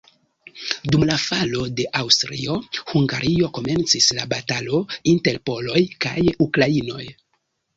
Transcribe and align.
Dum 0.93 1.03
la 1.09 1.17
falo 1.23 1.65
de 1.79 1.85
Aŭstrio-Hungario 1.99 3.51
komencis 3.59 4.09
la 4.21 4.27
batalo 4.35 4.81
inter 5.15 5.41
poloj 5.51 5.85
kaj 6.07 6.17
ukrainoj. 6.49 7.07